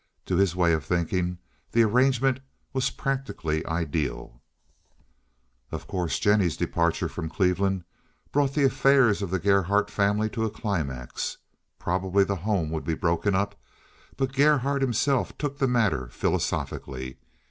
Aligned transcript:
To 0.25 0.35
his 0.35 0.55
way 0.55 0.73
of 0.73 0.83
thinking 0.83 1.37
the 1.73 1.83
arrangement 1.83 2.39
was 2.73 2.89
practically 2.89 3.63
ideal. 3.67 4.41
Of 5.71 5.85
course 5.85 6.17
Jennie's 6.17 6.57
departure 6.57 7.07
from 7.07 7.29
Cleveland 7.29 7.83
brought 8.31 8.55
the 8.55 8.63
affairs 8.65 9.21
of 9.21 9.29
the 9.29 9.37
Gerhardt 9.37 9.91
family 9.91 10.27
to 10.31 10.43
a 10.43 10.49
climax. 10.49 11.37
Probably 11.77 12.23
the 12.23 12.37
home 12.37 12.71
would 12.71 12.83
be 12.83 12.95
broken 12.95 13.35
up, 13.35 13.53
but 14.17 14.33
Gerhardt 14.33 14.81
himself 14.81 15.37
took 15.37 15.59
the 15.59 15.67
matter 15.67 16.07
philosophically. 16.07 17.17